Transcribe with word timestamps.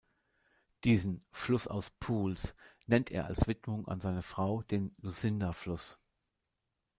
Diesen 0.83 1.23
„Fluss 1.29 1.67
aus 1.67 1.91
Pools“ 1.99 2.55
nennt 2.87 3.11
er 3.11 3.27
als 3.27 3.45
Widmung 3.47 3.87
an 3.87 4.01
seine 4.01 4.23
Frau 4.23 4.63
den 4.63 4.95
„Lucinda 4.99 5.53
Fluss“. 5.53 5.99